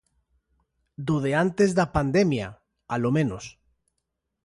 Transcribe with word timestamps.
Do 1.09 1.15
de 1.25 1.31
antes 1.43 1.69
da 1.77 1.87
pandemia, 1.95 2.47
alomenos. 2.95 3.45